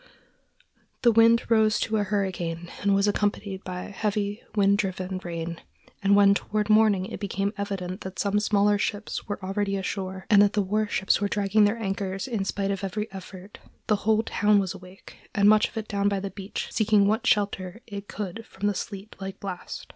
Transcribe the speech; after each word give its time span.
The 1.03 1.11
wind 1.11 1.43
rose 1.47 1.79
to 1.81 1.97
a 1.97 2.03
hurricane 2.03 2.69
and 2.81 2.95
was 2.95 3.07
accompanied 3.07 3.63
by 3.63 3.83
heavy, 3.83 4.41
wind 4.55 4.79
driven 4.79 5.19
rain, 5.19 5.61
and 6.01 6.15
when 6.15 6.33
toward 6.33 6.71
morning 6.71 7.05
it 7.05 7.19
became 7.19 7.53
evident 7.55 8.01
that 8.01 8.17
some 8.17 8.39
smaller 8.39 8.79
ships 8.79 9.27
were 9.27 9.39
already 9.45 9.77
ashore, 9.77 10.25
and 10.27 10.41
that 10.41 10.53
the 10.53 10.63
war 10.63 10.87
ships 10.87 11.21
were 11.21 11.27
dragging 11.27 11.65
their 11.65 11.77
anchors 11.77 12.27
in 12.27 12.45
spite 12.45 12.71
of 12.71 12.83
every 12.83 13.11
effort, 13.11 13.59
the 13.85 13.97
whole 13.97 14.23
town 14.23 14.57
was 14.57 14.73
awake, 14.73 15.17
and 15.35 15.47
much 15.47 15.67
of 15.69 15.77
it 15.77 15.87
down 15.87 16.09
by 16.09 16.19
the 16.19 16.31
beach 16.31 16.69
seeking 16.71 17.05
what 17.05 17.27
shelter 17.27 17.81
it 17.85 18.07
could 18.07 18.43
from 18.47 18.65
the 18.65 18.73
sleet 18.73 19.15
like 19.19 19.39
blast. 19.39 19.85